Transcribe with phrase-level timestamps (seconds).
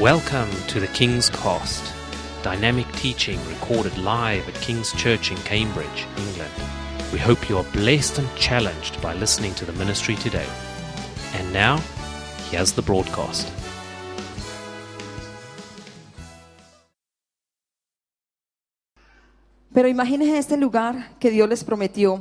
[0.00, 1.82] Welcome to the King's Cost,
[2.42, 6.52] dynamic teaching recorded live at King's Church in Cambridge, England.
[7.14, 10.46] We hope you are blessed and challenged by listening to the ministry today.
[11.32, 11.78] And now,
[12.50, 13.50] here's the broadcast.
[19.72, 22.20] Pero imagínense este lugar que Dios les prometió.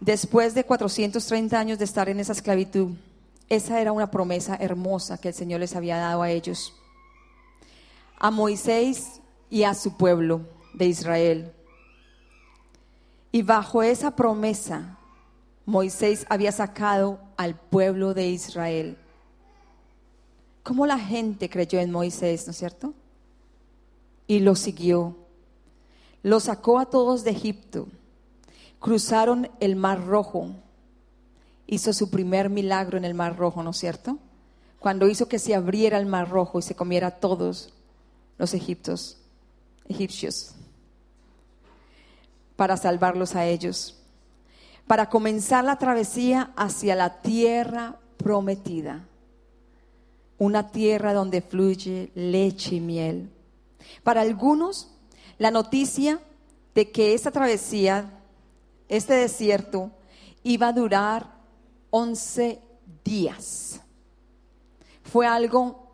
[0.00, 2.96] Después de 430 años de estar en esa esclavitud,
[3.48, 6.74] esa era una promesa hermosa que el Señor les había dado a ellos,
[8.18, 10.42] a Moisés y a su pueblo
[10.74, 11.52] de Israel.
[13.32, 14.98] Y bajo esa promesa,
[15.64, 18.96] Moisés había sacado al pueblo de Israel.
[20.62, 22.94] ¿Cómo la gente creyó en Moisés, no es cierto?
[24.26, 25.16] Y lo siguió.
[26.22, 27.88] Lo sacó a todos de Egipto.
[28.78, 30.50] Cruzaron el Mar Rojo.
[31.68, 34.18] Hizo su primer milagro en el Mar Rojo, ¿no es cierto?
[34.80, 37.72] Cuando hizo que se abriera el Mar Rojo y se comiera a todos
[38.38, 39.18] los egiptos,
[39.88, 40.56] egipcios,
[42.56, 43.98] para salvarlos a ellos
[44.88, 49.04] para comenzar la travesía hacia la tierra prometida,
[50.38, 53.30] una tierra donde fluye leche y miel.
[54.02, 54.90] Para algunos,
[55.36, 56.20] la noticia
[56.74, 58.10] de que esa travesía,
[58.88, 59.90] este desierto,
[60.42, 61.37] iba a durar
[61.90, 62.60] 11
[63.04, 63.80] días.
[65.02, 65.88] Fue algo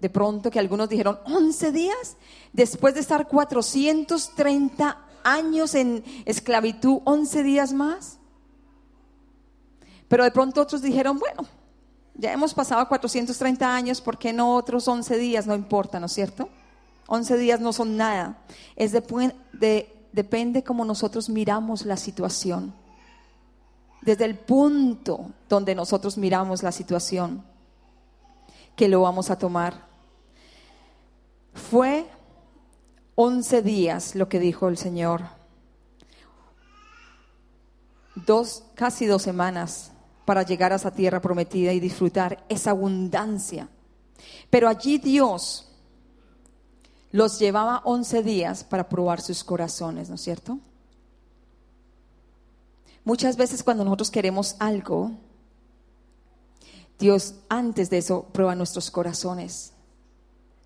[0.00, 2.16] de pronto que algunos dijeron, 11 días,
[2.52, 8.18] después de estar 430 años en esclavitud, 11 días más.
[10.08, 11.46] Pero de pronto otros dijeron, bueno,
[12.14, 15.46] ya hemos pasado 430 años, ¿por qué no otros 11 días?
[15.46, 16.48] No importa, ¿no es cierto?
[17.06, 18.38] 11 días no son nada.
[18.76, 19.00] Es de,
[19.52, 22.74] de, depende cómo nosotros miramos la situación.
[24.04, 27.42] Desde el punto donde nosotros miramos la situación,
[28.76, 29.86] que lo vamos a tomar.
[31.54, 32.06] Fue
[33.14, 35.22] 11 días lo que dijo el Señor.
[38.14, 39.92] Dos, casi dos semanas
[40.24, 43.68] para llegar a esa tierra prometida y disfrutar esa abundancia.
[44.50, 45.70] Pero allí Dios
[47.10, 50.58] los llevaba 11 días para probar sus corazones, ¿no es cierto?
[53.04, 55.12] Muchas veces cuando nosotros queremos algo,
[56.98, 59.72] Dios antes de eso prueba nuestros corazones.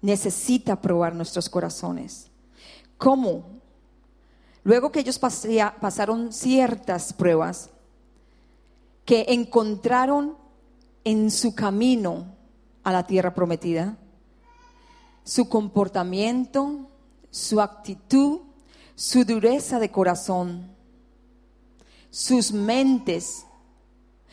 [0.00, 2.28] Necesita probar nuestros corazones.
[2.96, 3.44] ¿Cómo?
[4.62, 7.70] Luego que ellos pasaron ciertas pruebas
[9.04, 10.36] que encontraron
[11.02, 12.36] en su camino
[12.84, 13.96] a la tierra prometida,
[15.24, 16.88] su comportamiento,
[17.30, 18.40] su actitud,
[18.94, 20.77] su dureza de corazón,
[22.10, 23.44] sus mentes,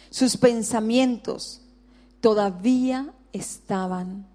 [0.10, 1.62] sus pensamientos,
[2.22, 4.28] todavía estaban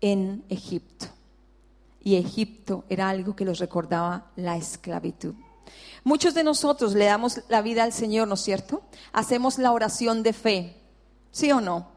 [0.00, 1.06] en Egipto
[2.02, 5.34] y Egipto era algo que los recordaba la esclavitud.
[6.02, 8.82] Muchos de nosotros le damos la vida al Señor, ¿no es cierto?
[9.12, 10.76] Hacemos la oración de fe,
[11.30, 11.88] ¿sí o no?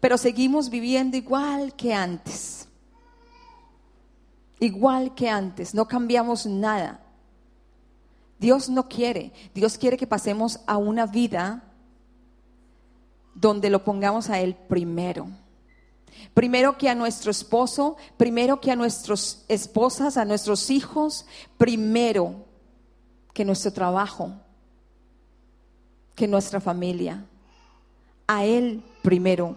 [0.00, 2.66] Pero seguimos viviendo igual que antes.
[4.58, 7.00] Igual que antes, no cambiamos nada.
[8.40, 11.62] Dios no quiere, Dios quiere que pasemos a una vida
[13.34, 15.28] donde lo pongamos a Él primero.
[16.32, 21.26] Primero que a nuestro esposo, primero que a nuestras esposas, a nuestros hijos,
[21.58, 22.46] primero
[23.34, 24.32] que nuestro trabajo,
[26.14, 27.26] que nuestra familia.
[28.26, 29.56] A Él primero.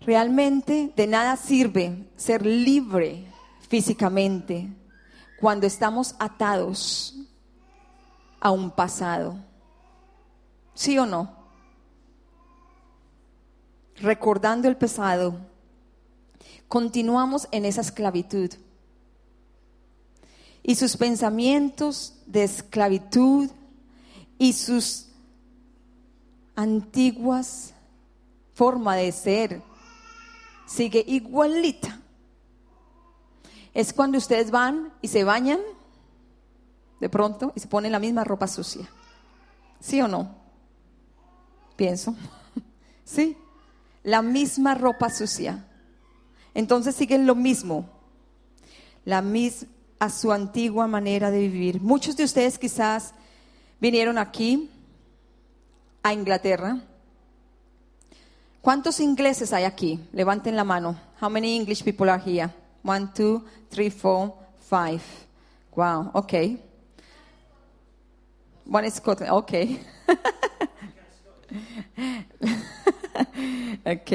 [0.00, 3.26] Realmente de nada sirve ser libre
[3.68, 4.68] físicamente
[5.38, 7.19] cuando estamos atados
[8.40, 9.36] a un pasado.
[10.74, 11.40] ¿Sí o no?
[14.00, 15.38] recordando el pasado,
[16.68, 18.50] continuamos en esa esclavitud.
[20.62, 23.50] Y sus pensamientos de esclavitud
[24.38, 25.06] y sus
[26.54, 27.72] antiguas
[28.54, 29.62] forma de ser
[30.66, 31.98] sigue igualita.
[33.72, 35.60] Es cuando ustedes van y se bañan
[37.00, 38.88] de pronto y se ponen la misma ropa sucia.
[39.80, 40.34] ¿Sí o no?
[41.76, 42.14] Pienso.
[43.04, 43.36] ¿Sí?
[44.02, 45.64] la misma ropa sucia.
[46.54, 47.88] Entonces siguen lo mismo,
[49.04, 49.68] la misma
[49.98, 51.82] a su antigua manera de vivir.
[51.82, 53.12] Muchos de ustedes quizás
[53.78, 54.70] vinieron aquí
[56.02, 56.80] a Inglaterra.
[58.62, 60.00] ¿Cuántos ingleses hay aquí?
[60.12, 60.98] Levanten la mano.
[61.20, 62.48] How many English people are here?
[62.82, 64.32] One, two, three, four,
[64.70, 65.02] five.
[65.76, 66.58] Wow, okay.
[68.66, 69.80] One is Scotland, okay.
[73.84, 74.12] ok.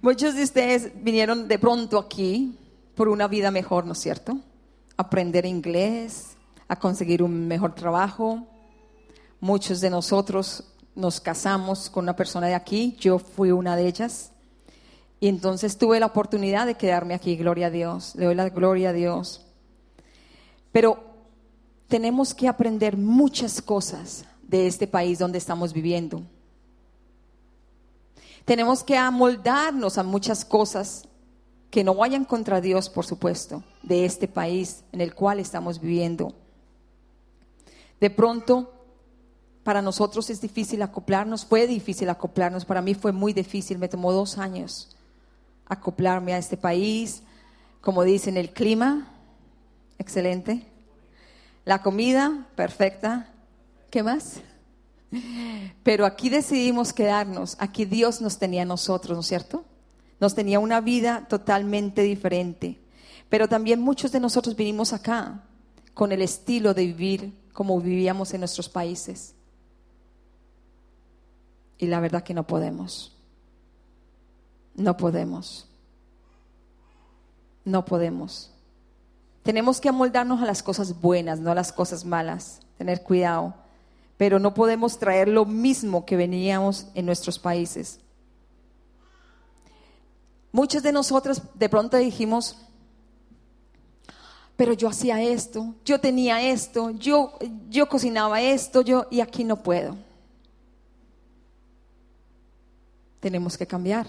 [0.00, 2.58] Muchos de ustedes vinieron de pronto aquí
[2.94, 4.38] por una vida mejor, ¿no es cierto?
[4.96, 6.36] Aprender inglés,
[6.68, 8.46] a conseguir un mejor trabajo.
[9.40, 10.64] Muchos de nosotros
[10.94, 14.32] nos casamos con una persona de aquí, yo fui una de ellas.
[15.20, 18.90] Y entonces tuve la oportunidad de quedarme aquí, gloria a Dios, le doy la gloria
[18.90, 19.46] a Dios.
[20.72, 21.11] Pero
[21.92, 26.22] tenemos que aprender muchas cosas de este país donde estamos viviendo.
[28.46, 31.06] Tenemos que amoldarnos a muchas cosas
[31.70, 36.32] que no vayan contra Dios, por supuesto, de este país en el cual estamos viviendo.
[38.00, 38.72] De pronto,
[39.62, 44.12] para nosotros es difícil acoplarnos, fue difícil acoplarnos, para mí fue muy difícil, me tomó
[44.12, 44.96] dos años
[45.66, 47.22] acoplarme a este país,
[47.82, 49.12] como dicen, el clima,
[49.98, 50.71] excelente,
[51.64, 53.28] la comida, perfecta,
[53.90, 54.40] ¿qué más?
[55.82, 59.64] Pero aquí decidimos quedarnos, aquí Dios nos tenía a nosotros, ¿no es cierto?
[60.20, 62.78] Nos tenía una vida totalmente diferente.
[63.28, 65.42] Pero también muchos de nosotros vinimos acá
[65.94, 69.34] con el estilo de vivir como vivíamos en nuestros países.
[71.78, 73.16] Y la verdad que no podemos.
[74.74, 75.66] No podemos.
[77.64, 78.51] No podemos.
[79.42, 82.60] Tenemos que amoldarnos a las cosas buenas, no a las cosas malas.
[82.78, 83.54] Tener cuidado
[84.22, 87.98] pero no podemos traer lo mismo que veníamos en nuestros países.
[90.52, 92.56] Muchos de nosotros de pronto dijimos,
[94.54, 97.36] pero yo hacía esto, yo tenía esto, yo,
[97.68, 99.96] yo cocinaba esto, yo, y aquí no puedo.
[103.18, 104.06] Tenemos que cambiar.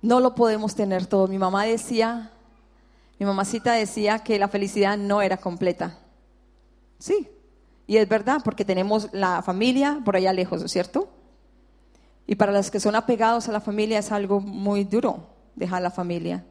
[0.00, 1.28] No lo podemos tener todo.
[1.28, 2.30] Mi mamá decía,
[3.18, 5.98] mi mamacita decía que la felicidad no era completa.
[6.98, 7.28] Sí,
[7.86, 11.08] y es verdad, porque tenemos la familia por allá lejos, ¿no es cierto?
[12.26, 15.90] Y para los que son apegados a la familia es algo muy duro dejar la
[15.90, 16.44] familia.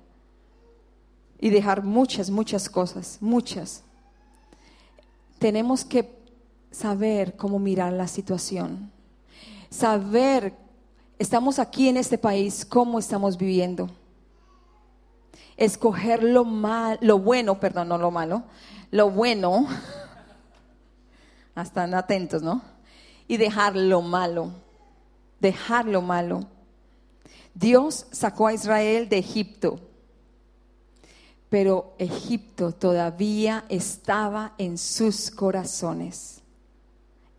[1.39, 3.83] Y dejar muchas, muchas cosas, muchas.
[5.37, 6.09] Tenemos que
[6.71, 8.89] saber cómo mirar la situación.
[9.69, 10.53] Saber,
[11.19, 13.89] estamos aquí en este país, cómo estamos viviendo.
[15.57, 18.43] Escoger lo mal, lo bueno, perdón, no lo malo,
[18.91, 19.67] lo bueno
[21.55, 22.61] están atentos, ¿no?
[23.27, 24.51] Y dejar lo malo,
[25.39, 26.47] dejar lo malo.
[27.53, 29.79] Dios sacó a Israel de Egipto,
[31.49, 36.41] pero Egipto todavía estaba en sus corazones,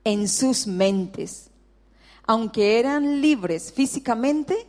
[0.04, 1.50] en sus mentes.
[2.26, 4.66] Aunque eran libres físicamente,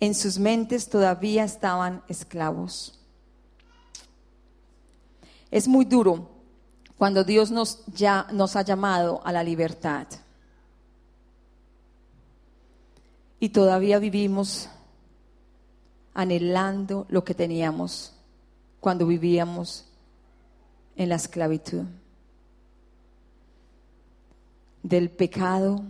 [0.00, 2.98] en sus mentes todavía estaban esclavos.
[5.50, 6.30] Es muy duro
[6.96, 10.06] cuando Dios nos, ya, nos ha llamado a la libertad.
[13.38, 14.68] Y todavía vivimos
[16.14, 18.12] anhelando lo que teníamos
[18.80, 19.86] cuando vivíamos
[20.96, 21.84] en la esclavitud.
[24.82, 25.82] Del pecado,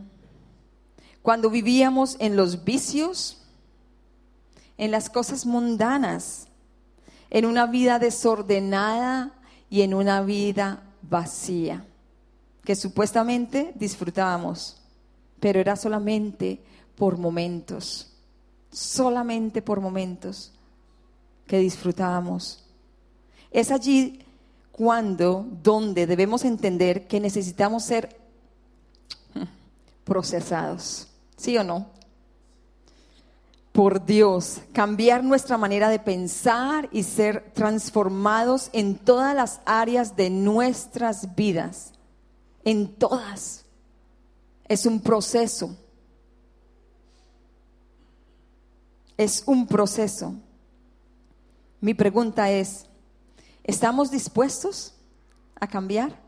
[1.23, 3.40] cuando vivíamos en los vicios,
[4.81, 6.47] en las cosas mundanas,
[7.29, 9.31] en una vida desordenada
[9.69, 11.85] y en una vida vacía,
[12.65, 14.81] que supuestamente disfrutábamos,
[15.39, 16.63] pero era solamente
[16.97, 18.11] por momentos,
[18.73, 20.51] solamente por momentos
[21.47, 22.65] que disfrutábamos.
[23.51, 24.25] Es allí
[24.73, 28.19] cuando, donde debemos entender que necesitamos ser
[30.05, 31.07] procesados,
[31.37, 32.00] ¿sí o no?
[33.73, 40.29] Por Dios, cambiar nuestra manera de pensar y ser transformados en todas las áreas de
[40.29, 41.93] nuestras vidas,
[42.65, 43.65] en todas.
[44.67, 45.77] Es un proceso.
[49.17, 50.35] Es un proceso.
[51.81, 52.87] Mi pregunta es,
[53.63, 54.95] ¿estamos dispuestos
[55.61, 56.19] a cambiar?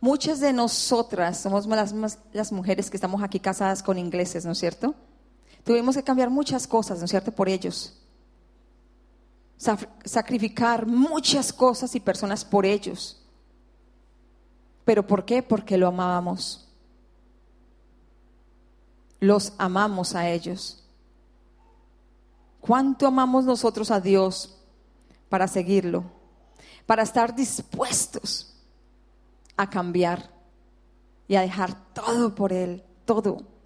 [0.00, 1.94] Muchas de nosotras somos las,
[2.32, 4.94] las mujeres que estamos aquí casadas con ingleses, ¿no es cierto?
[5.64, 7.94] Tuvimos que cambiar muchas cosas, ¿no es cierto?, por ellos.
[10.04, 13.20] Sacrificar muchas cosas y personas por ellos.
[14.84, 15.42] ¿Pero por qué?
[15.42, 16.68] Porque lo amábamos.
[19.20, 20.84] Los amamos a ellos.
[22.60, 24.56] ¿Cuánto amamos nosotros a Dios
[25.28, 26.04] para seguirlo?
[26.86, 28.54] Para estar dispuestos
[29.56, 30.30] a cambiar
[31.26, 33.57] y a dejar todo por Él, todo.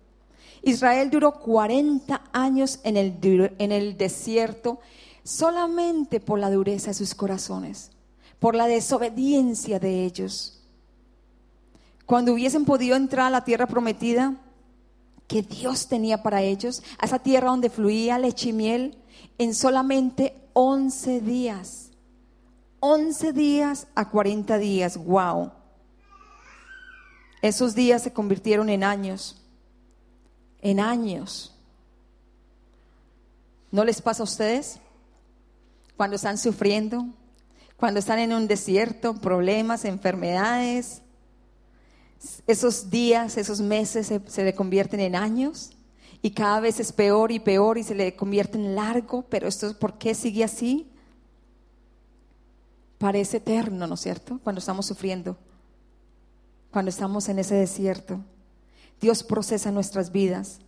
[0.62, 4.78] Israel duró 40 años en el, desierto
[5.24, 7.90] solamente por la dureza de sus corazones,
[8.38, 10.62] por la desobediencia de ellos.
[12.06, 14.36] Cuando hubiesen podido entrar a la tierra prometida,
[15.26, 18.98] que Dios tenía para ellos, a esa tierra donde fluía leche y miel,
[19.38, 21.90] en solamente 11 días.
[22.80, 25.52] 11 días a 40 días, wow.
[27.40, 29.41] Esos días se convirtieron en años,
[30.62, 31.52] en años.
[33.70, 34.78] ¿No les pasa a ustedes?
[35.96, 37.06] Cuando están sufriendo,
[37.76, 41.02] cuando están en un desierto, problemas, enfermedades,
[42.46, 45.72] esos días, esos meses se, le convierten en años
[46.22, 49.76] y cada vez es peor y peor y se le convierte en largo, pero esto
[49.78, 50.88] ¿por qué sigue así?
[52.98, 54.38] Parece eterno, ¿no es cierto?
[54.44, 55.36] Cuando estamos sufriendo,
[56.70, 58.20] cuando estamos en ese desierto.
[59.02, 60.60] Dios procesa nuestras vidas,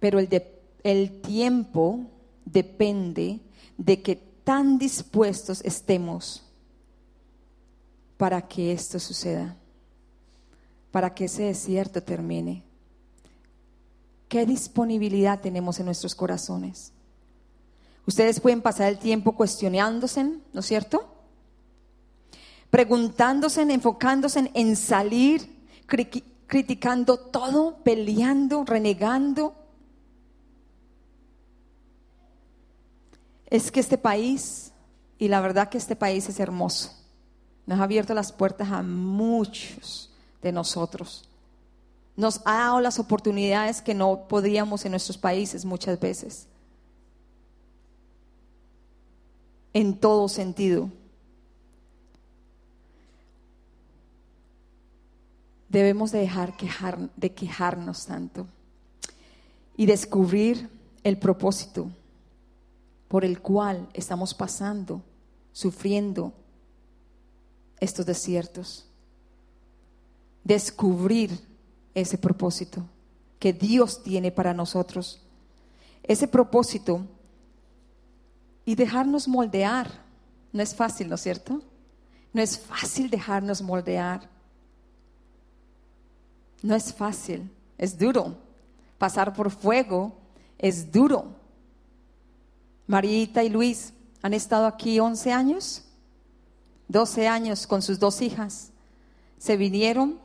[0.00, 0.28] pero el,
[0.84, 2.06] el tiempo
[2.46, 3.40] depende
[3.76, 6.44] de que tan dispuestos estemos
[8.16, 9.54] para que esto suceda
[10.90, 12.62] para que ese desierto termine?
[14.28, 16.92] ¿Qué disponibilidad tenemos en nuestros corazones?
[18.06, 21.14] Ustedes pueden pasar el tiempo cuestionándose, ¿no es cierto?
[22.70, 25.48] Preguntándose, enfocándose en salir,
[26.48, 29.54] criticando todo, peleando, renegando.
[33.46, 34.72] Es que este país,
[35.18, 36.92] y la verdad que este país es hermoso,
[37.66, 40.10] nos ha abierto las puertas a muchos
[40.42, 41.28] de nosotros.
[42.16, 46.46] Nos ha dado las oportunidades que no podíamos en nuestros países muchas veces.
[49.74, 50.90] En todo sentido.
[55.68, 58.46] Debemos de dejar quejar, de quejarnos tanto
[59.76, 60.68] y descubrir
[61.04, 61.90] el propósito
[63.08, 65.02] por el cual estamos pasando,
[65.52, 66.32] sufriendo
[67.80, 68.88] estos desiertos
[70.48, 71.38] descubrir
[71.94, 72.82] ese propósito
[73.38, 75.20] que Dios tiene para nosotros.
[76.02, 77.02] Ese propósito
[78.64, 79.90] y dejarnos moldear.
[80.52, 81.60] No es fácil, ¿no es cierto?
[82.32, 84.26] No es fácil dejarnos moldear.
[86.62, 88.36] No es fácil, es duro.
[88.98, 90.12] Pasar por fuego
[90.58, 91.36] es duro.
[92.86, 95.84] Marita y Luis han estado aquí 11 años,
[96.88, 98.70] 12 años con sus dos hijas.
[99.38, 100.18] Se vinieron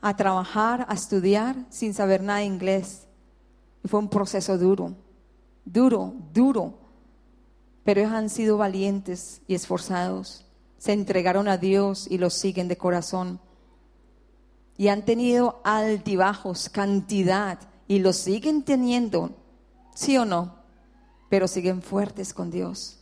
[0.00, 3.06] a trabajar, a estudiar sin saber nada de inglés.
[3.82, 4.94] Y fue un proceso duro,
[5.64, 6.74] duro, duro.
[7.82, 10.44] Pero ellos han sido valientes y esforzados.
[10.78, 13.40] Se entregaron a Dios y lo siguen de corazón.
[14.76, 19.30] Y han tenido altibajos, cantidad, y lo siguen teniendo,
[19.94, 20.56] sí o no,
[21.28, 22.98] pero siguen fuertes con Dios.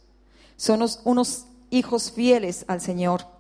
[0.57, 3.35] Son unos hijos fieles al Señor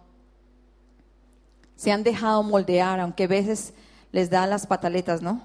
[1.76, 3.72] se han dejado moldear, aunque a veces
[4.12, 5.42] les da las pataletas, ¿no?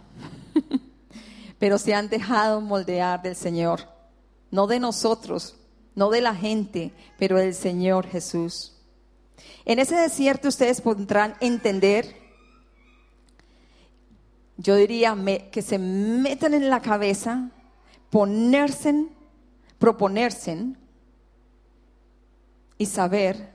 [1.60, 3.82] Pero se han dejado moldear del Señor,
[4.52, 5.58] no de nosotros,
[5.96, 8.78] no de la gente, pero del Señor Jesús.
[9.66, 12.16] En ese desierto ustedes podrán entender,
[14.60, 15.16] yo diría
[15.52, 17.50] que se metan en la cabeza,
[18.10, 19.06] ponerse,
[19.78, 20.74] proponerse
[22.78, 23.54] y saber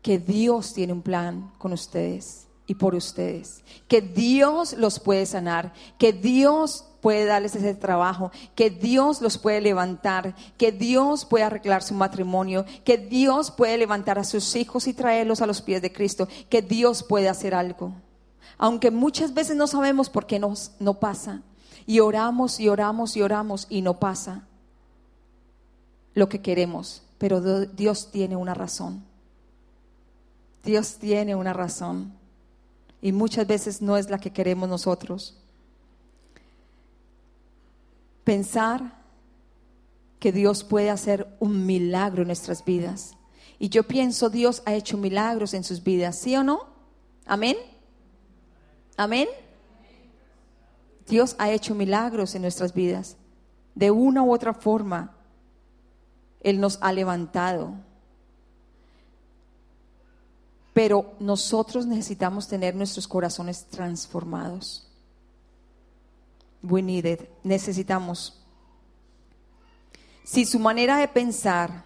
[0.00, 5.74] que Dios tiene un plan con ustedes y por ustedes, que Dios los puede sanar,
[5.98, 11.82] que Dios puede darles ese trabajo, que Dios los puede levantar, que Dios puede arreglar
[11.82, 15.92] su matrimonio, que Dios puede levantar a sus hijos y traerlos a los pies de
[15.92, 17.92] Cristo, que Dios puede hacer algo.
[18.58, 21.42] Aunque muchas veces no sabemos por qué nos, no pasa,
[21.86, 24.46] y oramos y oramos y oramos y no pasa
[26.14, 29.02] lo que queremos, pero Dios tiene una razón.
[30.62, 32.12] Dios tiene una razón
[33.00, 35.36] y muchas veces no es la que queremos nosotros.
[38.22, 39.02] Pensar
[40.20, 43.16] que Dios puede hacer un milagro en nuestras vidas.
[43.58, 46.66] Y yo pienso, Dios ha hecho milagros en sus vidas, ¿sí o no?
[47.26, 47.56] Amén.
[48.96, 49.28] Amén.
[51.06, 53.16] Dios ha hecho milagros en nuestras vidas.
[53.74, 55.14] De una u otra forma,
[56.40, 57.74] Él nos ha levantado.
[60.72, 64.88] Pero nosotros necesitamos tener nuestros corazones transformados.
[66.62, 67.28] We need it.
[67.42, 68.38] Necesitamos.
[70.24, 71.84] Si su manera de pensar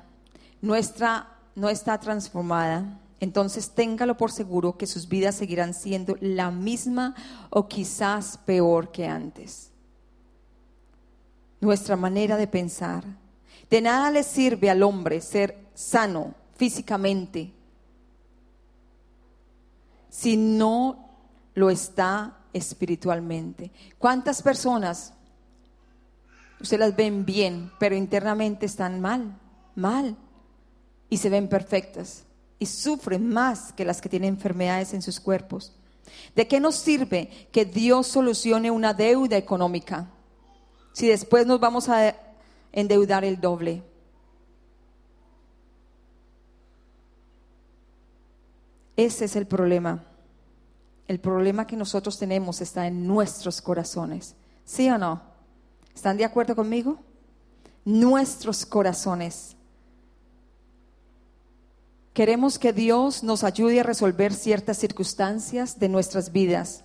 [0.60, 7.14] nuestra, no está transformada, entonces téngalo por seguro que sus vidas seguirán siendo la misma
[7.50, 9.70] o quizás peor que antes.
[11.60, 13.04] Nuestra manera de pensar.
[13.70, 17.52] De nada le sirve al hombre ser sano físicamente
[20.10, 21.10] si no
[21.54, 23.70] lo está espiritualmente.
[23.98, 25.12] ¿Cuántas personas
[26.60, 29.38] usted las ven bien, pero internamente están mal,
[29.74, 30.16] mal,
[31.08, 32.25] y se ven perfectas
[32.58, 35.72] y sufren más que las que tienen enfermedades en sus cuerpos?
[36.34, 40.10] ¿De qué nos sirve que Dios solucione una deuda económica
[40.92, 42.14] si después nos vamos a
[42.72, 43.82] endeudar el doble?
[48.96, 50.04] Ese es el problema.
[51.06, 54.34] El problema que nosotros tenemos está en nuestros corazones.
[54.64, 55.22] ¿Sí o no?
[55.94, 56.98] ¿Están de acuerdo conmigo?
[57.84, 59.55] Nuestros corazones.
[62.16, 66.82] Queremos que Dios nos ayude a resolver ciertas circunstancias de nuestras vidas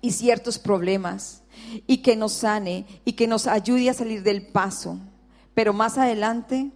[0.00, 1.42] y ciertos problemas
[1.88, 4.96] y que nos sane y que nos ayude a salir del paso.
[5.54, 6.70] Pero más adelante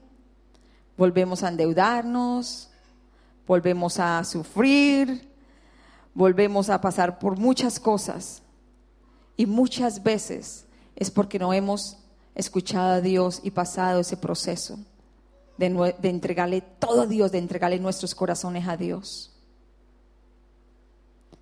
[0.96, 2.68] volvemos a endeudarnos,
[3.46, 5.32] volvemos a sufrir,
[6.14, 8.42] volvemos a pasar por muchas cosas.
[9.36, 10.66] Y muchas veces
[10.96, 11.96] es porque no hemos
[12.34, 14.80] escuchado a Dios y pasado ese proceso
[15.58, 19.34] de, entregarle todo a Dios, de entregarle nuestros corazones a Dios.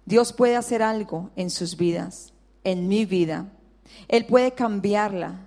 [0.04, 2.32] Dios puede hacer algo en sus vidas,
[2.64, 3.52] en mi vida.
[4.08, 5.46] Él puede cambiarla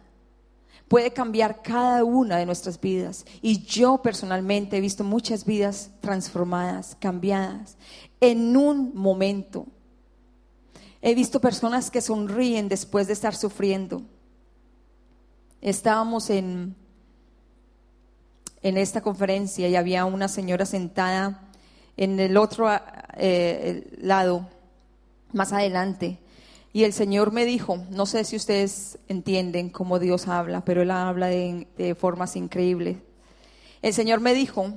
[0.89, 3.25] puede cambiar cada una de nuestras vidas.
[3.41, 7.77] Y yo personalmente he visto muchas vidas transformadas, cambiadas,
[8.19, 9.67] en un momento.
[11.01, 14.01] He visto personas que sonríen después de estar sufriendo.
[15.61, 16.75] Estábamos en,
[18.61, 21.49] en esta conferencia y había una señora sentada
[21.97, 22.69] en el otro
[23.17, 24.47] eh, lado,
[25.33, 26.19] más adelante,
[26.71, 30.91] y el Señor me dijo, no sé si ustedes entienden cómo Dios habla, pero Él
[30.91, 32.97] habla de, formas increíbles.
[33.81, 34.73] El Señor me dijo,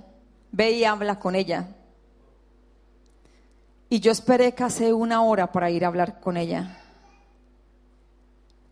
[0.53, 1.69] ve y habla con ella.
[3.91, 6.79] Y yo esperé casi una hora para ir a hablar con ella.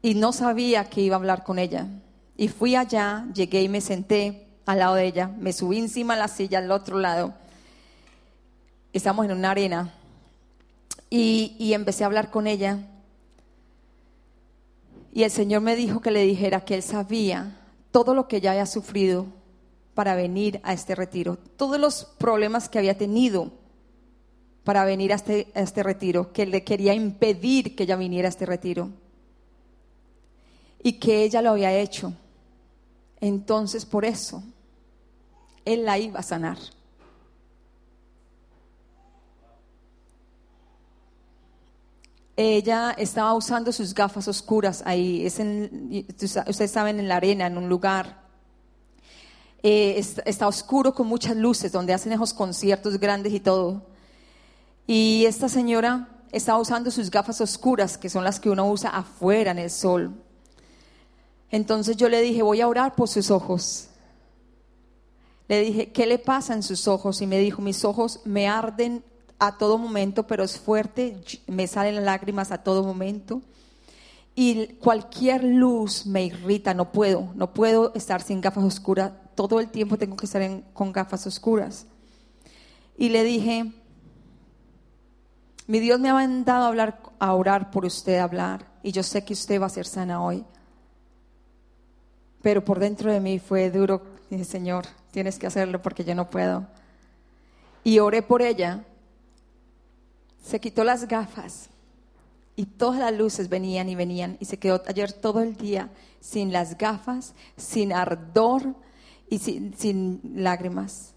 [0.00, 1.88] Y no sabía que iba a hablar con ella.
[2.38, 5.28] Y fui allá, llegué y me senté al lado de ella.
[5.38, 7.34] Me subí encima de la silla al otro lado.
[8.92, 9.92] Estamos en una arena.
[11.08, 12.78] Y, empecé a hablar con ella.
[15.12, 17.56] Y el Señor me dijo que le dijera que Él sabía
[17.90, 19.26] todo lo que ella había sufrido
[19.94, 23.50] para venir a este retiro, todos los problemas que había tenido
[24.62, 28.30] para venir a este, a este retiro, que le quería impedir que ella viniera a
[28.30, 28.90] este retiro
[30.80, 32.12] y que ella lo había hecho.
[33.20, 34.44] Entonces, por eso,
[35.64, 36.58] Él la iba a sanar.
[42.40, 45.26] ella estaba usando sus gafas oscuras ahí.
[45.26, 48.22] Es en, ustedes saben, en la arena, en un lugar.
[49.62, 53.82] Eh, está, oscuro con muchas luces, donde hacen esos conciertos grandes y todo.
[54.86, 59.50] Y esta señora estaba usando sus gafas oscuras, que son las que uno usa afuera
[59.50, 60.14] en el sol.
[61.50, 63.89] Entonces yo le dije, voy a orar por sus ojos.
[65.50, 67.20] Le dije, ¿qué le pasa en sus ojos?
[67.22, 69.02] Y me dijo, mis ojos me arden
[69.40, 73.42] a todo momento, pero es fuerte, me salen lágrimas a todo momento.
[74.36, 79.70] Y cualquier luz me irrita, no puedo, no puedo estar sin gafas oscuras, todo el
[79.70, 81.84] tiempo tengo que estar con gafas oscuras.
[82.96, 83.72] Y le dije,
[85.66, 89.02] mi Dios me ha mandado a, hablar, a orar por usted, a hablar, y yo
[89.02, 90.44] sé que usted va a ser sana hoy.
[92.40, 96.30] Pero por dentro de mí fue duro, dije, Señor, tienes que hacerlo porque yo no
[96.30, 96.66] puedo.
[97.84, 98.84] Y oré por ella
[100.42, 101.68] se quitó las gafas
[102.56, 105.90] y todas las luces venían y venían y se quedó ayer todo el día
[106.20, 108.74] sin las gafas, sin ardor
[109.28, 111.14] y sin, lágrimas.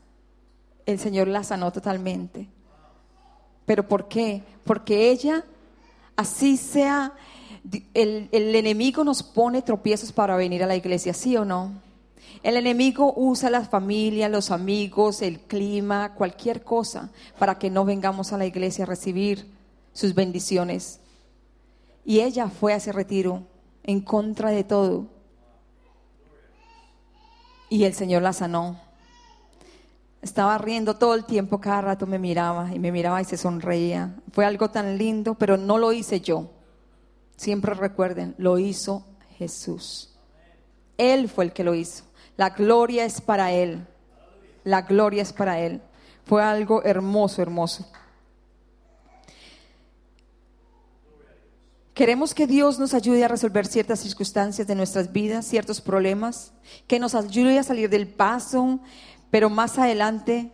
[0.86, 2.48] El Señor la sanó totalmente.
[3.66, 4.44] ¿Pero por qué?
[4.66, 5.44] Porque ella,
[6.16, 7.14] así sea,
[7.94, 11.72] el, el enemigo nos pone tropiezos para venir a la iglesia, ¿sí o no?
[12.42, 18.34] El enemigo usa la familia, los amigos, el clima, cualquier cosa para que no vengamos
[18.34, 19.52] a la iglesia a recibir
[19.94, 21.00] sus bendiciones.
[22.06, 23.44] Y ella fue a ese retiro
[23.84, 25.08] en contra de todo.
[27.70, 28.80] Y el Señor la sanó.
[30.22, 34.16] Estaba riendo todo el tiempo, cada rato me miraba y me miraba y se sonreía.
[34.32, 36.50] Fue algo tan lindo, pero no lo hice yo.
[37.36, 39.06] Siempre recuerden, lo hizo
[39.38, 40.14] Jesús.
[40.98, 42.06] Él fue el que lo hizo.
[42.38, 43.86] La gloria es para Él.
[44.64, 45.82] La gloria es para Él.
[46.26, 47.86] Fue algo hermoso, hermoso.
[51.94, 56.52] Queremos que Dios nos ayude a resolver ciertas circunstancias de nuestras vidas, ciertos problemas,
[56.88, 58.80] que nos ayude a salir del paso,
[59.30, 60.52] pero más adelante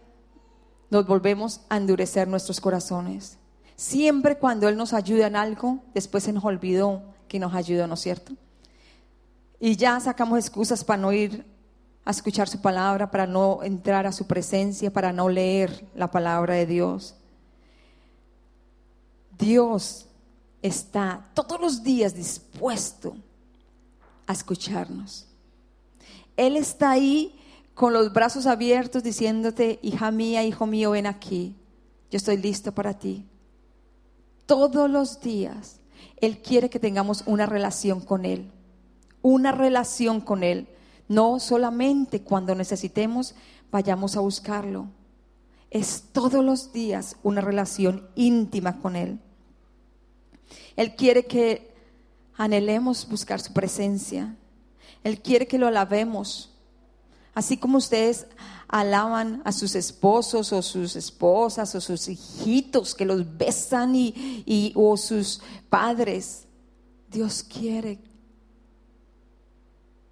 [0.89, 3.37] nos volvemos a endurecer nuestros corazones.
[3.77, 7.93] Siempre cuando Él nos ayuda en algo, después se nos olvidó que nos ayudó, ¿no
[7.93, 8.33] es cierto?
[9.61, 11.45] Y ya sacamos excusas para no ir
[12.09, 16.55] a escuchar su palabra, para no entrar a su presencia, para no leer la palabra
[16.55, 17.13] de Dios.
[19.37, 20.07] Dios
[20.63, 23.15] está todos los días dispuesto
[24.25, 25.27] a escucharnos.
[26.35, 27.39] Él está ahí
[27.75, 31.55] con los brazos abiertos diciéndote, hija mía, hijo mío, ven aquí.
[32.09, 33.27] Yo estoy listo para ti.
[34.47, 35.79] Todos los días
[36.19, 38.49] Él quiere que tengamos una relación con Él.
[39.21, 40.67] Una relación con Él.
[41.09, 43.35] No solamente cuando necesitemos
[43.71, 44.87] vayamos a buscarlo.
[45.69, 49.19] Es todos los días una relación íntima con Él.
[50.75, 51.73] Él quiere que
[52.35, 54.35] anhelemos buscar su presencia.
[55.03, 56.51] Él quiere que lo alabemos.
[57.33, 58.25] Así como ustedes
[58.67, 64.95] alaban a sus esposos o sus esposas o sus hijitos que los besan y, o
[64.95, 66.45] sus padres.
[67.11, 67.99] Dios quiere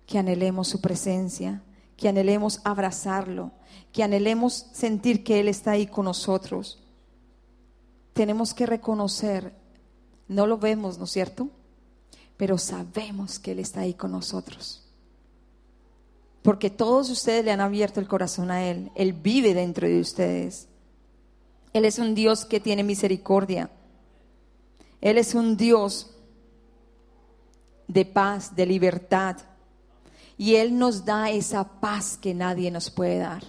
[0.07, 1.61] que anhelemos su presencia,
[1.95, 3.51] que anhelemos abrazarlo,
[3.93, 6.81] que anhelemos sentir que Él está ahí con nosotros.
[8.13, 9.53] Tenemos que reconocer
[10.27, 11.49] no lo vemos, ¿no es cierto?
[12.35, 14.83] Pero sabemos que Él está ahí con nosotros.
[16.41, 18.91] Porque todos ustedes le han abierto el corazón a Él.
[18.95, 20.67] Él vive dentro de ustedes.
[21.73, 23.69] Él es un Dios que tiene misericordia.
[25.01, 26.11] Él es un Dios
[27.87, 29.37] de paz, de libertad.
[30.38, 33.43] Y Él nos da esa paz que nadie nos puede dar.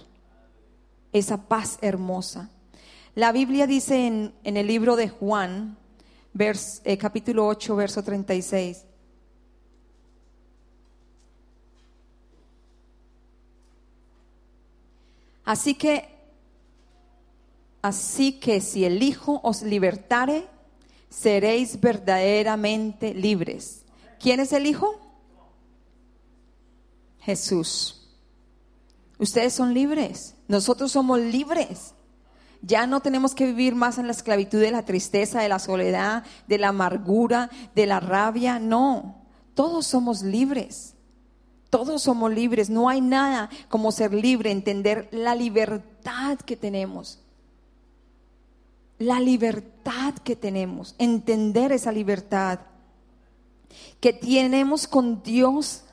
[1.13, 2.49] Esa paz hermosa.
[3.15, 5.77] La Biblia dice en, el libro de Juan,
[6.37, 8.85] eh, capítulo 8, verso 36.
[15.43, 16.07] Así que,
[17.81, 20.47] así que si el Hijo os libertare,
[21.09, 23.83] seréis verdaderamente libres.
[24.19, 25.08] ¿Quién es el Hijo?
[27.19, 28.07] Jesús.
[29.17, 30.35] Ustedes son libres.
[30.47, 31.93] Nosotros somos libres.
[32.61, 36.23] Ya no tenemos que vivir más en la esclavitud de la tristeza, de la soledad,
[36.47, 38.59] de la amargura, de la rabia.
[38.59, 39.15] No,
[39.53, 40.95] todos somos libres.
[41.69, 42.69] Todos somos libres.
[42.69, 47.19] No hay nada como ser libre, entender la libertad que tenemos.
[48.97, 52.59] La libertad que tenemos, entender esa libertad
[54.01, 55.83] que tenemos con Dios,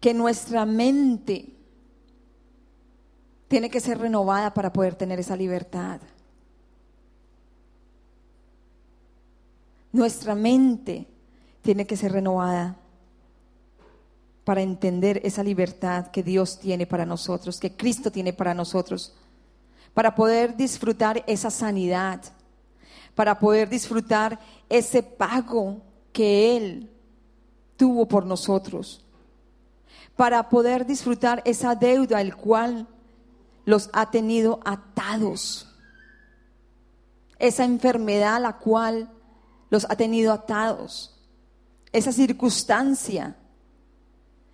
[0.00, 1.54] que nuestra mente
[3.48, 6.00] tiene que ser renovada para poder tener esa libertad.
[9.92, 11.06] Nuestra mente
[11.62, 12.76] tiene que ser renovada
[14.44, 19.14] para entender esa libertad que Dios tiene para nosotros, que Cristo tiene para nosotros,
[19.92, 22.22] para poder disfrutar esa sanidad,
[23.14, 25.82] para poder disfrutar ese pago
[26.12, 26.90] que Él
[27.76, 29.04] tuvo por nosotros,
[30.16, 32.86] para poder disfrutar esa deuda el cual
[33.64, 35.66] los ha tenido atados.
[37.38, 39.10] Esa enfermedad la cual
[39.70, 41.16] los ha tenido atados.
[41.92, 43.36] Esa circunstancia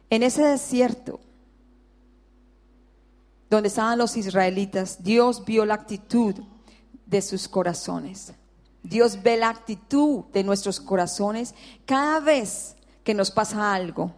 [0.08, 1.20] en ese desierto
[3.50, 6.34] donde estaban los israelitas, Dios vio la actitud
[7.06, 8.32] de sus corazones.
[8.82, 14.12] Dios ve la actitud de nuestros corazones cada vez que nos pasa algo.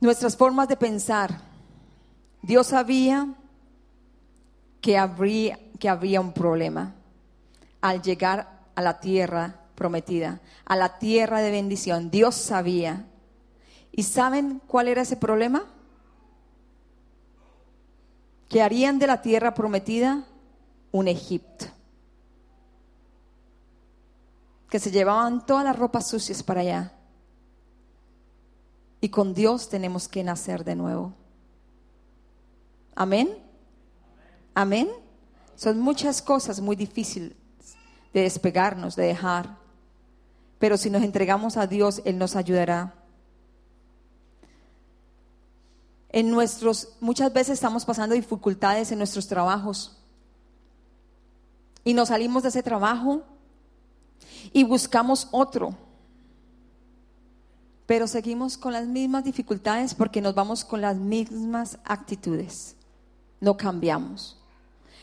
[0.00, 1.40] Nuestras formas de pensar,
[2.42, 3.34] Dios sabía
[4.80, 6.94] que habría, que había un problema
[7.80, 12.10] al llegar a la tierra prometida, a la tierra de bendición.
[12.10, 13.06] Dios sabía.
[13.92, 15.64] ¿Y saben cuál era ese problema?
[18.48, 20.24] Que harían de la tierra prometida
[20.92, 21.66] un Egipto.
[24.68, 26.95] Que se llevaban todas las ropas sucias para allá.
[29.06, 31.12] Y con Dios tenemos que nacer de nuevo.
[32.96, 33.38] Amén.
[34.52, 34.88] Amén.
[35.54, 37.36] Son muchas cosas muy difíciles
[38.12, 39.58] de despegarnos, de dejar.
[40.58, 42.94] Pero si nos entregamos a Dios, Él nos ayudará.
[46.08, 50.02] En nuestros, muchas veces estamos pasando dificultades en nuestros trabajos.
[51.84, 53.22] Y nos salimos de ese trabajo
[54.52, 55.85] y buscamos otro.
[57.86, 62.76] Pero seguimos con las mismas dificultades porque nos vamos con las mismas actitudes
[63.40, 64.36] no cambiamos.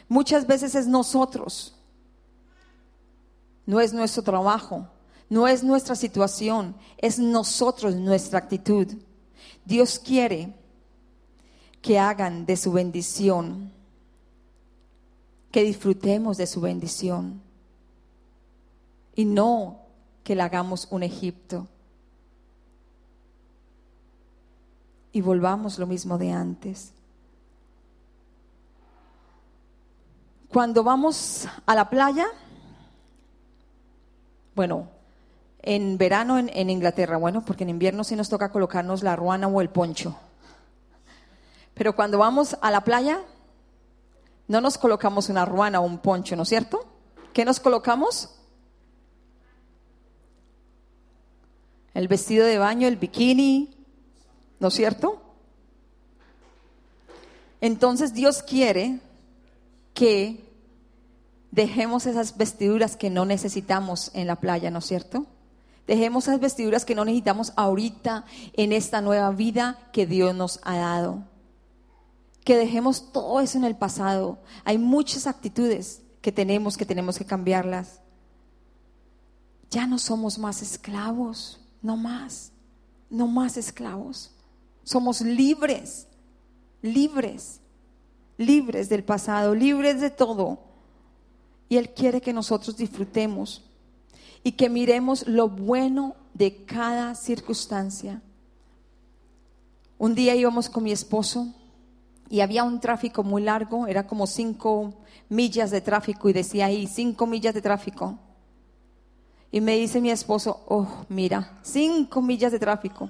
[0.08, 1.76] Muchas veces es nosotros,
[3.66, 4.88] no es nuestro trabajo,
[5.30, 8.88] no es nuestra situación, es nosotros, nuestra actitud.
[9.66, 10.54] Dios quiere
[11.82, 13.72] que hagan de su bendición,
[15.52, 17.42] que disfrutemos de su bendición
[19.16, 19.80] y no
[20.24, 21.68] que la hagamos un Egipto.
[25.14, 26.92] Y volvamos lo mismo de antes.
[30.50, 32.28] Cuando vamos a la playa,
[34.56, 34.88] bueno,
[35.64, 39.62] en verano en, Inglaterra, bueno, porque en invierno sí nos toca colocarnos la ruana o
[39.62, 40.16] el poncho.
[41.74, 43.22] Pero cuando vamos a la playa,
[44.48, 46.86] no nos colocamos una ruana o un poncho, ¿no es cierto?
[47.34, 48.36] ¿Qué nos colocamos?
[51.94, 53.73] El vestido de baño, el bikini,
[54.64, 55.22] ¿no es cierto?
[57.60, 59.02] Entonces Dios quiere
[59.94, 60.50] que
[61.52, 65.28] dejemos esas vestiduras que no necesitamos en la playa, ¿no es cierto?
[65.86, 68.24] Dejemos esas vestiduras que no necesitamos ahorita
[68.54, 71.26] en esta nueva vida que Dios nos ha dado.
[72.46, 74.40] Que dejemos todo eso en el pasado.
[74.64, 78.00] Hay muchas actitudes que tenemos que tenemos que cambiarlas.
[79.70, 82.54] Ya no somos más esclavos, no más,
[83.10, 84.33] no más esclavos.
[84.84, 86.08] Somos libres,
[86.82, 87.62] libres,
[88.38, 90.60] libres del pasado, libres de todo
[91.70, 93.64] y Él quiere que nosotros disfrutemos
[94.44, 98.22] y que miremos lo bueno de cada circunstancia.
[99.98, 101.48] Un día íbamos con mi esposo
[102.30, 104.94] y había un tráfico muy largo, era como cinco
[105.30, 108.20] millas de tráfico y decía ahí, cinco millas de tráfico.
[109.52, 113.10] Y me dice mi esposo, oh, mira, cinco millas de tráfico.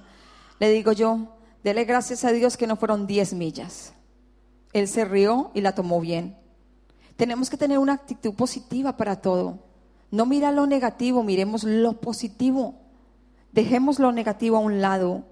[0.59, 1.29] Le digo yo,
[1.63, 3.93] dele gracias a Dios que no fueron diez millas.
[4.73, 6.37] Él se rió y la tomó bien.
[7.15, 9.59] Tenemos que tener una actitud positiva para todo.
[10.11, 12.75] No mira lo negativo, miremos lo positivo.
[13.51, 15.23] Dejemos lo negativo a un lado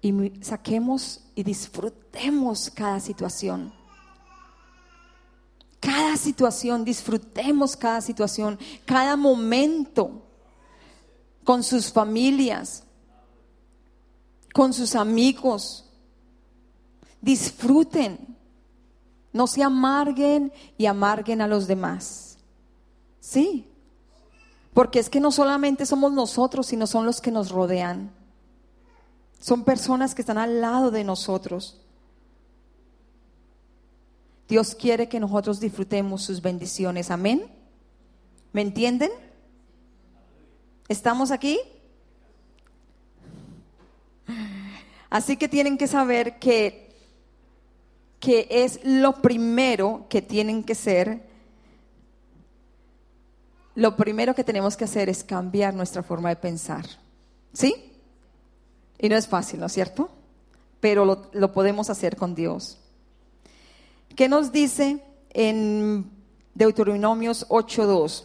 [0.00, 3.72] y saquemos y disfrutemos cada situación.
[5.80, 10.22] Cada situación, disfrutemos cada situación, cada momento
[11.44, 12.84] con sus familias,
[14.58, 15.84] con sus amigos.
[17.20, 18.36] Disfruten.
[19.32, 22.38] No se amarguen y amarguen a los demás.
[23.20, 23.68] Sí.
[24.74, 28.10] Porque es que no solamente somos nosotros, sino son los que nos rodean.
[29.38, 31.80] Son personas que están al lado de nosotros.
[34.48, 37.12] Dios quiere que nosotros disfrutemos sus bendiciones.
[37.12, 37.46] Amén.
[38.52, 39.12] ¿Me entienden?
[40.88, 41.60] ¿Estamos aquí?
[45.10, 46.88] Así que tienen que saber que
[48.20, 51.22] que es lo primero que tienen que ser,
[53.74, 56.84] lo primero que tenemos que hacer es cambiar nuestra forma de pensar.
[57.52, 57.92] ¿Sí?
[58.98, 60.10] Y no es fácil, ¿no es cierto?
[60.80, 62.78] Pero lo, lo podemos hacer con Dios.
[64.16, 66.10] ¿Qué nos dice en
[66.54, 68.24] Deuteronomios 8.2?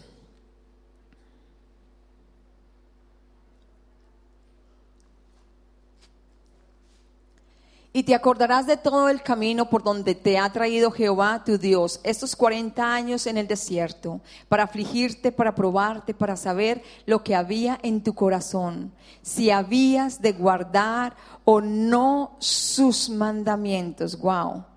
[7.95, 11.99] Y te acordarás de todo el camino por donde te ha traído Jehová tu Dios
[12.03, 17.79] estos 40 años en el desierto, para afligirte, para probarte, para saber lo que había
[17.83, 24.17] en tu corazón, si habías de guardar o no sus mandamientos.
[24.19, 24.72] Wow.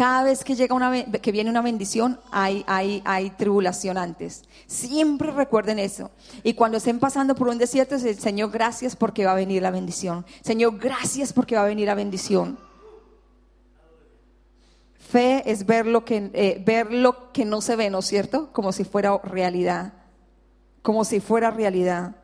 [0.00, 4.44] Cada vez que llega una que viene una bendición, hay, hay, hay tribulación antes.
[4.66, 6.10] Siempre recuerden eso.
[6.42, 10.24] Y cuando estén pasando por un desierto, Señor, gracias porque va a venir la bendición.
[10.40, 12.58] Señor, gracias porque va a venir la bendición.
[14.98, 18.54] Fe es ver lo que, eh, ver lo que no se ve, ¿no es cierto?
[18.54, 19.92] Como si fuera realidad.
[20.80, 22.16] Como si fuera realidad.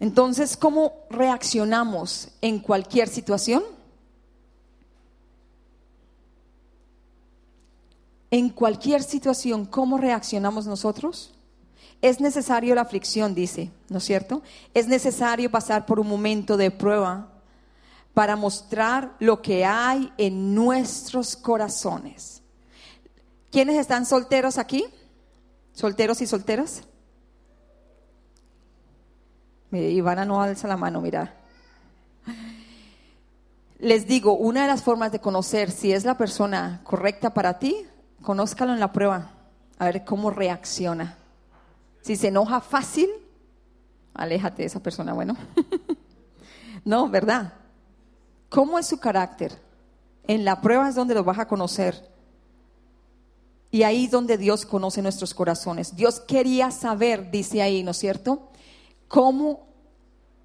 [0.00, 3.62] Entonces, ¿cómo reaccionamos en cualquier situación?
[8.30, 11.32] En cualquier situación, ¿cómo reaccionamos nosotros?
[12.02, 14.42] Es necesario la aflicción, dice, ¿no es cierto?
[14.74, 17.32] Es necesario pasar por un momento de prueba
[18.14, 22.42] para mostrar lo que hay en nuestros corazones.
[23.50, 24.84] ¿Quiénes están solteros aquí?
[25.72, 26.82] ¿Solteros y solteras?
[29.70, 31.34] Mire, Ivana no alza la mano, mira.
[33.78, 37.86] Les digo, una de las formas de conocer si es la persona correcta para ti
[38.22, 39.30] conózcalo en la prueba,
[39.78, 41.16] a ver cómo reacciona.
[42.02, 43.08] Si se enoja fácil,
[44.14, 45.36] aléjate de esa persona, bueno.
[46.84, 47.52] no, ¿verdad?
[48.48, 49.58] ¿Cómo es su carácter?
[50.24, 52.10] En la prueba es donde lo vas a conocer.
[53.70, 55.94] Y ahí es donde Dios conoce nuestros corazones.
[55.94, 58.48] Dios quería saber, dice ahí, ¿no es cierto?
[59.08, 59.66] ¿Cómo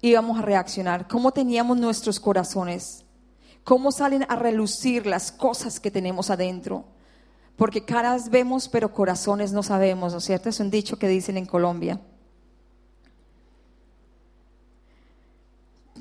[0.02, 1.08] íbamos a reaccionar?
[1.08, 3.04] ¿Cómo teníamos nuestros corazones?
[3.64, 6.84] cómo salen a relucir las cosas que tenemos adentro.
[7.56, 10.48] Porque caras vemos, pero corazones no sabemos, ¿no es cierto?
[10.48, 12.00] Es un dicho que dicen en Colombia.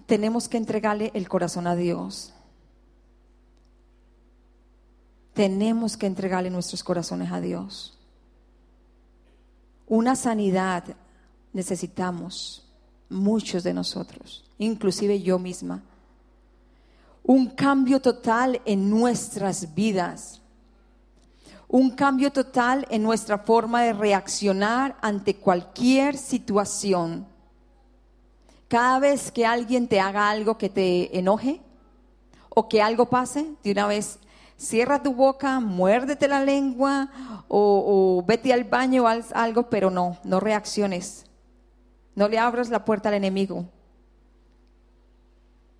[0.05, 2.33] Tenemos que entregarle el corazón a Dios.
[5.33, 7.97] Tenemos que entregarle nuestros corazones a Dios.
[9.87, 10.83] Una sanidad
[11.53, 12.67] necesitamos,
[13.09, 15.83] muchos de nosotros, inclusive yo misma.
[17.23, 20.41] Un cambio total en nuestras vidas.
[21.73, 27.25] Un cambio total en nuestra forma de reaccionar ante cualquier situación.
[28.67, 31.61] Cada vez que alguien te haga algo que te enoje
[32.49, 34.19] o que algo pase, de una vez
[34.55, 37.09] cierra tu boca, muérdete la lengua
[37.47, 41.25] o, vete al baño o algo, pero no, no reacciones.
[42.13, 43.65] No le abras la puerta al enemigo.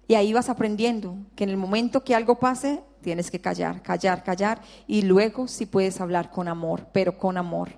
[0.08, 4.24] Y ahí vas aprendiendo que en el momento que algo pase, tienes que callar, callar,
[4.24, 4.62] callar.
[4.88, 7.70] Y luego sí puedes hablar con amor, pero con amor.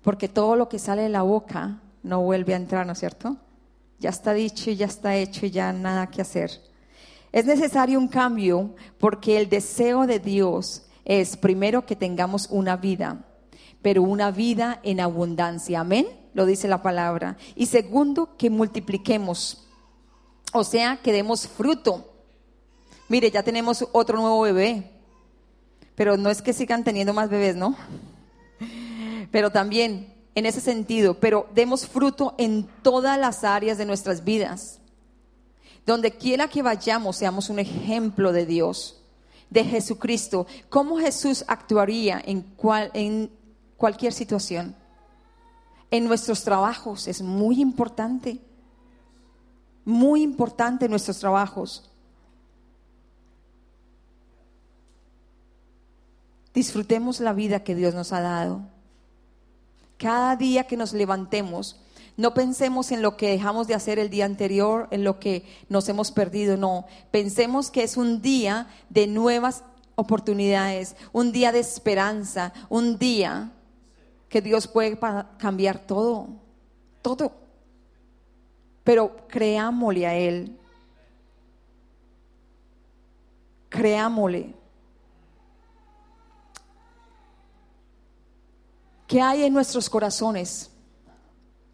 [0.00, 3.36] Porque todo lo que sale de la boca no vuelve a entrar, ¿no es cierto?
[3.98, 6.50] Ya está dicho y ya está hecho y ya nada que hacer.
[7.32, 13.24] Es necesario un cambio porque el deseo de Dios es primero que tengamos una vida,
[13.82, 15.80] pero una vida en abundancia.
[15.80, 17.36] Amén, lo dice la palabra.
[17.54, 19.66] Y segundo, que multipliquemos,
[20.52, 22.09] o sea, que demos fruto.
[23.10, 24.88] Mire, ya tenemos otro nuevo bebé,
[25.96, 27.74] pero no es que sigan teniendo más bebés, ¿no?
[29.32, 34.78] Pero también en ese sentido, pero demos fruto en todas las áreas de nuestras vidas.
[35.84, 39.02] Donde quiera que vayamos, seamos un ejemplo de Dios,
[39.50, 40.46] de Jesucristo.
[40.68, 42.46] ¿Cómo Jesús actuaría en,
[42.94, 43.28] en
[43.76, 44.76] cualquier situación?
[45.90, 48.40] En nuestros trabajos es muy importante.
[49.84, 51.89] Muy importante nuestros trabajos.
[56.54, 58.62] Disfrutemos la vida que Dios nos ha dado.
[59.98, 61.80] Cada día que nos levantemos,
[62.16, 65.88] no pensemos en lo que dejamos de hacer el día anterior, en lo que nos
[65.88, 66.86] hemos perdido, no.
[67.10, 69.62] Pensemos que es un día de nuevas
[69.94, 73.52] oportunidades, un día de esperanza, un día
[74.28, 74.98] que Dios puede
[75.38, 76.28] cambiar todo,
[77.02, 77.32] todo.
[78.84, 80.58] Pero creámosle a Él.
[83.68, 84.59] Creámosle.
[89.10, 90.70] ¿Qué hay en nuestros corazones?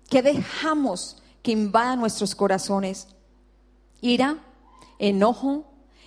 [0.09, 3.09] ¿Qué dejamos que invada nuestros corazones?
[4.01, 4.38] Ira,
[4.99, 5.66] enojo,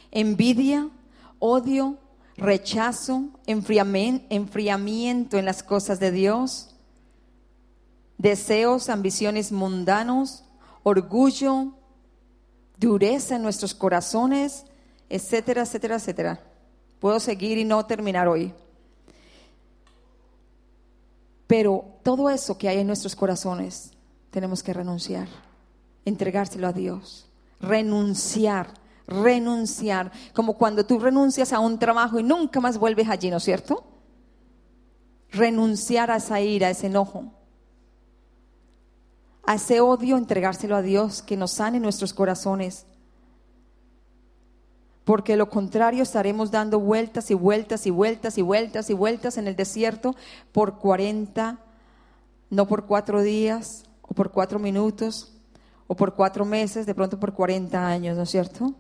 [0.10, 0.90] envidia,
[1.38, 2.00] odio,
[2.36, 6.72] rechazo, enfriamiento en las cosas de Dios,
[8.18, 10.46] deseos, ambiciones mundanos,
[10.82, 11.74] orgullo,
[12.80, 14.66] dureza en nuestros corazones,
[15.10, 16.44] etcétera, etcétera, etcétera.
[17.00, 18.52] Puedo seguir y no terminar hoy.
[21.50, 23.90] Pero todo eso que hay en nuestros corazones
[24.30, 25.28] tenemos que renunciar,
[26.06, 27.28] entregárselo a Dios,
[27.60, 28.76] renunciar,
[29.08, 33.44] renunciar, como cuando tú renuncias a un trabajo y nunca más vuelves allí, ¿no es
[33.46, 33.84] cierto?
[35.32, 37.34] Renunciar a esa ira, a ese enojo,
[39.44, 42.86] a ese odio, entregárselo a Dios, que nos sane nuestros corazones
[45.04, 49.48] porque lo contrario estaremos dando vueltas y vueltas y vueltas y vueltas y vueltas en
[49.48, 50.16] el desierto
[50.52, 51.60] por 40,
[52.50, 55.34] no por cuatro días o por cuatro minutos
[55.88, 58.76] o por cuatro meses, de pronto por 40 años, ¿no es cierto?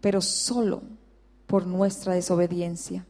[0.00, 0.82] Pero solo
[1.46, 3.06] por nuestra desobediencia.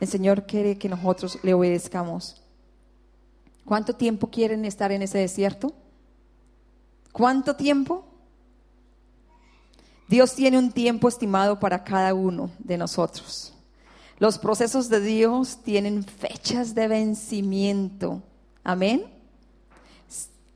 [0.00, 2.42] El Señor quiere que nosotros le obedezcamos.
[3.64, 5.74] ¿Cuánto tiempo quieren estar en ese desierto?
[7.18, 8.04] ¿Cuánto tiempo?
[10.06, 13.52] Dios tiene un tiempo estimado para cada uno de nosotros.
[14.20, 18.22] Los procesos de Dios tienen fechas de vencimiento.
[18.62, 19.04] Amén.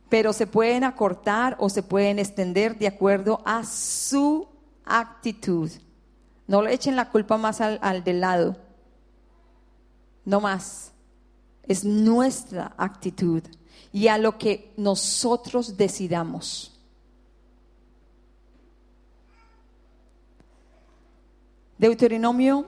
[0.09, 4.47] Pero se pueden acortar o se pueden extender de acuerdo a su
[4.85, 5.69] actitud.
[6.47, 8.57] No le echen la culpa más al, al del lado.
[10.25, 10.93] No más.
[11.65, 13.43] Es nuestra actitud
[13.93, 16.73] y a lo que nosotros decidamos.
[21.79, 22.67] Deuteronomio,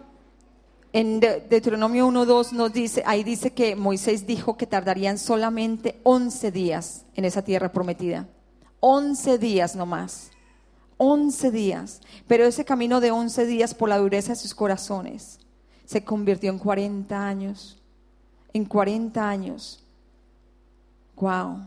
[0.92, 7.04] en Deuteronomio 1.2 nos dice, ahí dice que Moisés dijo que tardarían solamente 11 días
[7.14, 8.28] en esa tierra prometida.
[8.80, 10.30] 11 días nomás.
[10.96, 12.00] 11 días.
[12.26, 15.38] Pero ese camino de 11 días por la dureza de sus corazones
[15.84, 17.80] se convirtió en 40 años.
[18.52, 19.83] En 40 años.
[21.16, 21.66] Wow.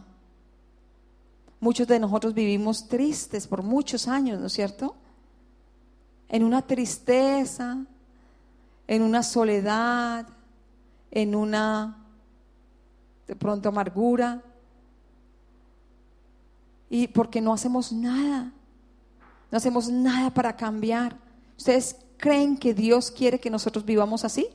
[1.60, 4.96] Muchos de nosotros vivimos tristes por muchos años, ¿no es cierto?
[6.30, 7.86] En una tristeza,
[8.88, 10.28] en una soledad,
[11.12, 11.98] en una
[13.28, 14.42] de pronto amargura.
[16.90, 18.54] Y porque no hacemos nada,
[19.52, 21.18] no hacemos nada para cambiar.
[21.58, 24.48] ¿Ustedes creen que Dios quiere que nosotros vivamos así?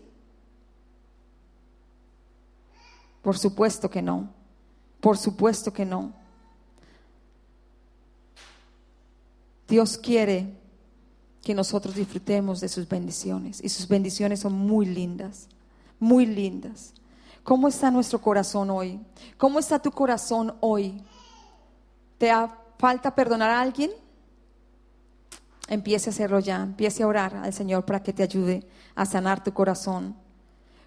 [3.22, 4.41] Por supuesto que no.
[5.03, 6.12] Por supuesto que no.
[9.66, 10.57] Dios quiere
[11.42, 15.48] que nosotros disfrutemos de sus bendiciones y sus bendiciones son muy lindas,
[15.98, 16.94] muy lindas.
[17.42, 19.00] ¿Cómo está nuestro corazón hoy?
[19.38, 21.03] ¿Cómo está tu corazón hoy?
[22.16, 22.30] ¿Te
[22.78, 23.90] falta perdonar a alguien?
[25.66, 29.42] Empiece a hacerlo ya, empiece a orar al Señor para que te ayude a sanar
[29.42, 30.14] tu corazón.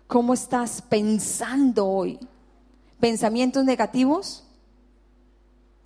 [0.08, 2.18] ¿Cómo estás pensando hoy?
[3.06, 4.44] ¿Pensamientos negativos?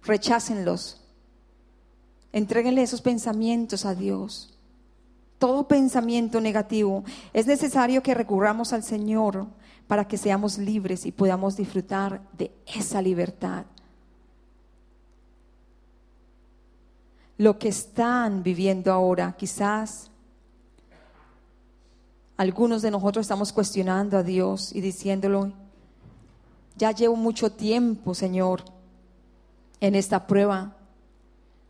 [0.03, 1.01] Rechácenlos.
[2.31, 4.57] Entréguenle esos pensamientos a Dios.
[5.37, 7.03] Todo pensamiento negativo.
[7.33, 9.47] Es necesario que recurramos al Señor
[9.85, 13.65] para que seamos libres y podamos disfrutar de esa libertad.
[17.37, 20.09] Lo que están viviendo ahora, quizás
[22.37, 25.51] algunos de nosotros estamos cuestionando a Dios y diciéndolo,
[26.79, 28.63] ya llevo mucho tiempo, Señor,
[29.81, 30.77] en esta prueba.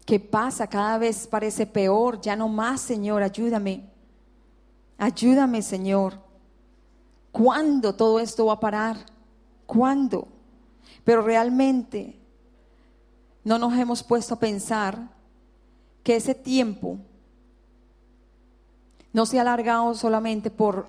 [0.05, 0.67] ¿Qué pasa?
[0.67, 2.21] Cada vez parece peor.
[2.21, 3.89] Ya no más, Señor, ayúdame.
[4.99, 6.13] Ayúdame, Señor.
[7.31, 8.97] ¿Cuándo todo esto va a parar?
[9.65, 10.27] ¿Cuándo?
[11.03, 12.15] Pero realmente
[13.43, 15.09] no nos hemos puesto a pensar
[16.03, 16.97] que ese tiempo
[19.11, 20.87] no se ha alargado solamente por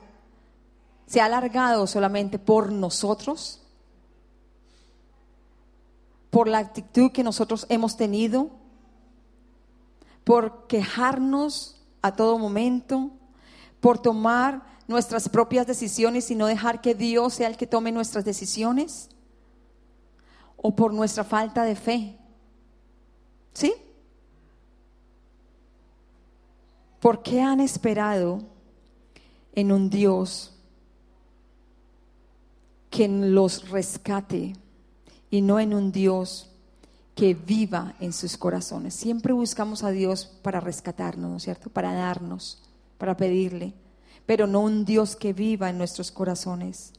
[1.07, 3.61] se ha alargado solamente por nosotros,
[6.31, 8.51] por la actitud que nosotros hemos tenido,
[10.25, 13.11] por quejarnos a todo momento,
[13.81, 18.25] por tomar nuestras propias decisiones y no dejar que Dios sea el que tome nuestras
[18.25, 19.09] decisiones,
[20.57, 22.19] o por nuestra falta de fe.
[23.53, 23.73] ¿Sí?
[27.01, 28.43] ¿Por qué han esperado
[29.55, 30.55] en un Dios
[32.91, 34.53] que los rescate?
[35.31, 36.51] Y no en un Dios
[37.15, 38.95] que viva en sus corazones.
[38.95, 41.71] Siempre buscamos a Dios para rescatarnos, ¿no es cierto?
[41.71, 42.63] Para darnos,
[42.99, 43.75] para pedirle,
[44.27, 46.93] pero no un Dios que viva en nuestros corazones.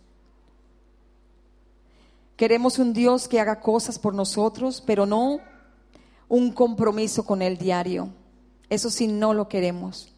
[2.36, 5.40] Queremos un Dios que haga cosas por nosotros, pero no
[6.28, 8.10] un compromiso con Él diario.
[8.70, 10.14] Eso sí, no lo queremos.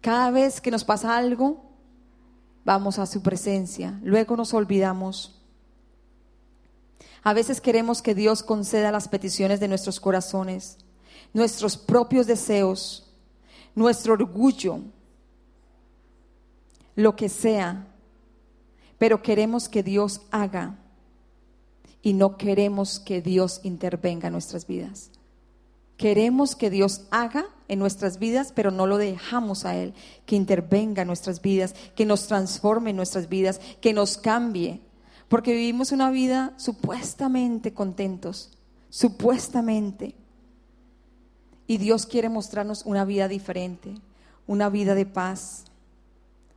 [0.00, 1.62] Cada vez que nos pasa algo,
[2.64, 3.98] vamos a su presencia.
[4.02, 5.39] Luego nos olvidamos
[7.22, 10.78] a veces queremos que Dios conceda las peticiones de nuestros corazones,
[11.32, 13.06] nuestros propios deseos,
[13.74, 14.80] nuestro orgullo,
[16.96, 17.86] lo que sea,
[18.98, 20.78] pero queremos que Dios haga
[22.02, 25.10] y no queremos que Dios intervenga en nuestras vidas.
[25.98, 29.92] Queremos que Dios haga en nuestras vidas, pero no lo dejamos a Él,
[30.24, 34.80] que intervenga en nuestras vidas, que nos transforme en nuestras vidas, que nos cambie
[35.30, 38.50] porque vivimos una vida supuestamente contentos,
[38.88, 40.16] supuestamente.
[41.68, 43.94] Y Dios quiere mostrarnos una vida diferente,
[44.48, 45.66] una vida de paz,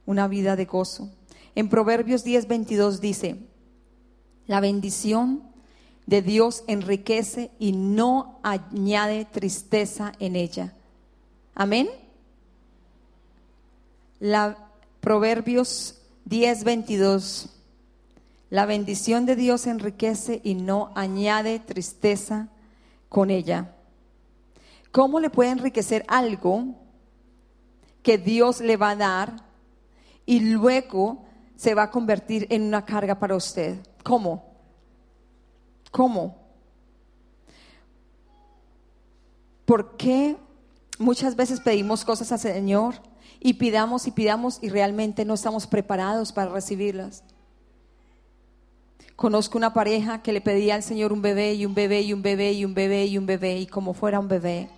[0.08, 1.12] una vida de gozo.
[1.54, 3.38] En Proverbios 10, 22 dice,
[4.48, 5.44] la bendición
[6.08, 10.74] de Dios enriquece y no añade tristeza en ella.
[11.54, 11.90] Amén.
[15.00, 17.53] Proverbios 10, 22
[18.54, 22.50] la bendición de Dios enriquece y no añade tristeza
[23.10, 23.74] con ella.
[24.92, 26.76] ¿Cómo le puede enriquecer algo
[28.04, 29.44] que Dios le va a dar
[30.28, 31.26] y luego
[31.56, 33.80] se va a convertir en una carga para usted?
[34.04, 34.46] ¿Cómo?
[35.90, 36.38] ¿Cómo?
[39.66, 40.38] ¿Por qué
[41.00, 42.94] muchas veces pedimos cosas al Señor
[43.40, 47.24] y pidamos y pidamos y realmente no estamos preparados para recibirlas?
[49.16, 52.22] Conozco una pareja que le pedía al Señor un bebé y un bebé y un
[52.22, 54.70] bebé y un bebé y un bebé y como fuera un bebé.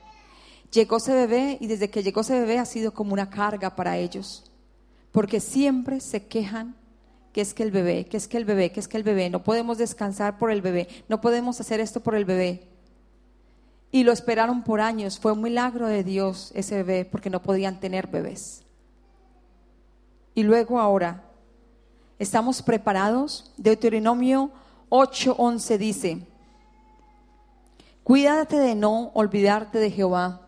[0.71, 3.97] Llegó ese bebé y desde que llegó ese bebé ha sido como una carga para
[3.97, 4.43] ellos,
[5.11, 6.75] porque siempre se quejan
[7.31, 9.29] que es que el bebé, que es que el bebé, que es que el bebé,
[9.29, 12.67] no podemos descansar por el bebé, no podemos hacer esto por el bebé.
[13.91, 17.79] Y lo esperaron por años, fue un milagro de Dios ese bebé porque no podían
[17.79, 18.63] tener bebés.
[20.33, 21.24] Y luego ahora
[22.17, 23.51] ¿Estamos preparados?
[23.57, 24.51] Deuteronomio
[24.89, 26.27] 8:11 dice,
[28.03, 30.47] Cuídate de no olvidarte de Jehová,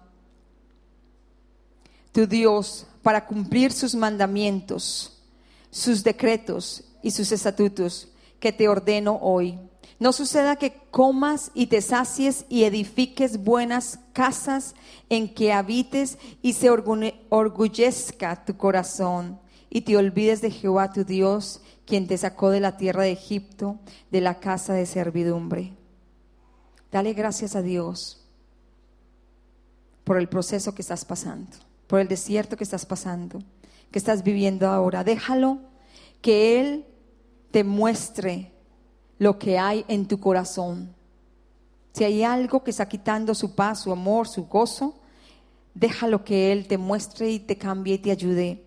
[2.13, 5.21] tu Dios, para cumplir sus mandamientos,
[5.69, 8.07] sus decretos y sus estatutos
[8.39, 9.59] que te ordeno hoy.
[9.99, 14.73] No suceda que comas y te sacies y edifiques buenas casas
[15.09, 19.39] en que habites y se orgullezca tu corazón
[19.69, 23.79] y te olvides de Jehová tu Dios, quien te sacó de la tierra de Egipto,
[24.11, 25.73] de la casa de servidumbre.
[26.91, 28.25] Dale gracias a Dios
[30.03, 31.57] por el proceso que estás pasando,
[31.87, 33.39] por el desierto que estás pasando,
[33.91, 35.03] que estás viviendo ahora.
[35.03, 35.59] Déjalo
[36.21, 36.85] que Él
[37.51, 38.53] te muestre
[39.19, 40.93] lo que hay en tu corazón.
[41.93, 44.95] Si hay algo que está quitando su paz, su amor, su gozo,
[45.73, 48.66] déjalo que Él te muestre y te cambie y te ayude.